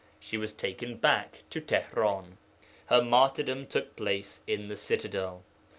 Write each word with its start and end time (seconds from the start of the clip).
She 0.19 0.35
was 0.35 0.51
taken 0.51 0.97
back 0.97 1.43
to 1.51 1.61
Tihran. 1.61 2.37
Her 2.87 3.03
martyrdom 3.03 3.67
took 3.67 3.95
place 3.95 4.41
in 4.47 4.67
the 4.67 4.75
citadel. 4.75 5.43